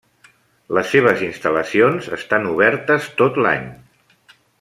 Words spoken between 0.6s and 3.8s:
Les seves instal·lacions estan obertes tot l'any.